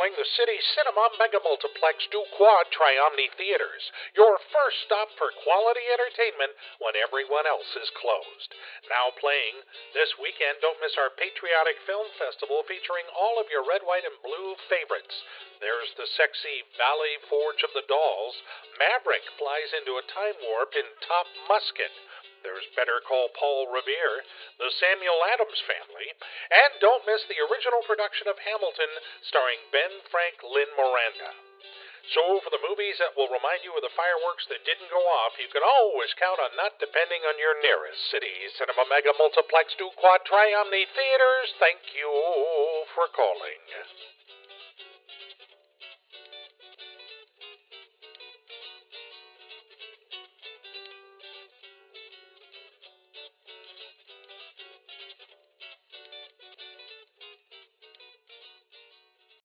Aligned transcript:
calling 0.00 0.12
the 0.12 0.32
City 0.36 0.60
Cinema 0.76 1.08
Mega 1.16 1.40
Multiplex 1.40 2.04
Du 2.12 2.20
Quad 2.36 2.68
Triomni 2.68 3.32
Theaters, 3.36 3.84
your 4.12 4.36
first 4.52 4.76
stop 4.84 5.08
for 5.16 5.32
quality 5.40 5.84
entertainment 5.88 6.52
when 6.84 6.96
everyone 7.00 7.48
else 7.48 7.68
is 7.80 7.88
closed. 7.96 8.50
Now 8.92 9.12
playing 9.16 9.64
this 9.96 10.12
weekend, 10.20 10.60
don't 10.60 10.80
miss 10.84 10.96
our 11.00 11.12
patriotic 11.16 11.80
film 11.88 12.08
festival 12.20 12.60
featuring 12.68 13.08
all 13.16 13.40
of 13.40 13.48
your 13.48 13.64
red, 13.64 13.84
white, 13.84 14.04
and 14.04 14.16
blue 14.20 14.52
favorites. 14.68 15.16
There's 15.64 15.92
the 15.96 16.08
sexy 16.16 16.64
Valley 16.76 17.16
Forge 17.28 17.64
of 17.64 17.72
the 17.72 17.88
Dolls. 17.88 18.36
Maverick 18.76 19.24
flies 19.36 19.72
into 19.76 19.96
a 19.96 20.08
time 20.12 20.36
warp 20.44 20.76
in 20.76 20.88
Top 21.04 21.28
Musket. 21.48 21.92
There's 22.42 22.66
Better 22.76 23.00
Call 23.04 23.28
Paul 23.36 23.68
Revere, 23.68 24.24
the 24.56 24.72
Samuel 24.80 25.20
Adams 25.32 25.60
family, 25.68 26.08
and 26.48 26.80
don't 26.80 27.04
miss 27.04 27.24
the 27.28 27.40
original 27.50 27.84
production 27.84 28.28
of 28.28 28.40
Hamilton 28.40 28.90
starring 29.28 29.60
Ben 29.72 29.94
Frank 30.08 30.40
Lynn 30.44 30.72
Miranda. 30.76 31.30
So, 32.16 32.40
for 32.42 32.50
the 32.50 32.64
movies 32.64 32.98
that 32.98 33.14
will 33.14 33.30
remind 33.30 33.62
you 33.62 33.76
of 33.76 33.84
the 33.84 33.92
fireworks 33.92 34.48
that 34.48 34.64
didn't 34.64 34.90
go 34.90 35.04
off, 35.04 35.36
you 35.38 35.46
can 35.52 35.62
always 35.62 36.10
count 36.16 36.40
on 36.40 36.56
not 36.56 36.80
depending 36.80 37.22
on 37.28 37.38
your 37.38 37.54
nearest 37.60 38.00
city 38.10 38.48
cinema 38.56 38.88
mega 38.88 39.12
multiplex 39.14 39.76
do 39.76 39.92
quad 39.94 40.24
triomni 40.26 40.88
theaters. 40.90 41.48
Thank 41.60 41.92
you 41.94 42.10
for 42.96 43.06
calling. 43.14 43.62